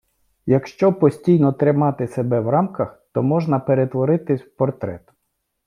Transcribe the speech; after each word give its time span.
Якщо 0.45 0.93
постійно 0.93 1.53
тримати 1.53 2.07
себе 2.07 2.39
в 2.39 2.49
рамках, 2.49 3.01
то 3.11 3.23
можна 3.23 3.59
перетворитись 3.59 4.41
в 4.41 4.55
портрет! 4.57 5.01